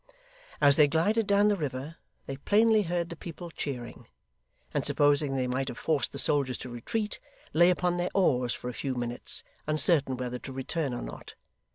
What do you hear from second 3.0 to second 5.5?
the people cheering; and supposing they